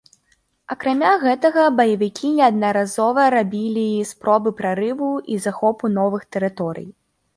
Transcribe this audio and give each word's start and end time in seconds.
Акрамя 0.75 1.09
гэтага, 1.23 1.65
баевікі 1.81 2.31
неаднаразова 2.39 3.27
рабілі 3.35 3.87
спробы 4.13 4.49
прарыву 4.63 5.11
і 5.35 5.41
захопу 5.45 5.85
новых 5.99 6.21
тэрыторый. 6.39 6.87